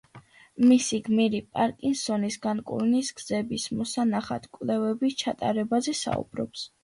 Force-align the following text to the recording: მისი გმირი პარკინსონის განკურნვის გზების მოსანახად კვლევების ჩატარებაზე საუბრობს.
მისი 0.69 0.97
გმირი 1.07 1.41
პარკინსონის 1.57 2.37
განკურნვის 2.45 3.11
გზების 3.19 3.67
მოსანახად 3.81 4.49
კვლევების 4.57 5.19
ჩატარებაზე 5.23 5.97
საუბრობს. 6.03 6.65